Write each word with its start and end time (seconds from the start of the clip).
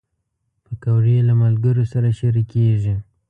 پکورې 0.65 1.17
له 1.27 1.33
ملګرو 1.41 1.83
سره 1.93 2.09
شریکېږي 2.19 2.95